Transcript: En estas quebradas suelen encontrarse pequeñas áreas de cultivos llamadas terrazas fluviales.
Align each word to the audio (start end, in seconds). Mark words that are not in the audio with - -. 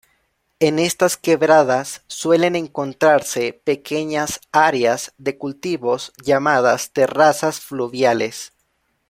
En 0.59 0.79
estas 0.79 1.15
quebradas 1.15 2.01
suelen 2.07 2.55
encontrarse 2.55 3.61
pequeñas 3.63 4.41
áreas 4.51 5.13
de 5.19 5.37
cultivos 5.37 6.11
llamadas 6.25 6.91
terrazas 6.91 7.59
fluviales. 7.59 8.51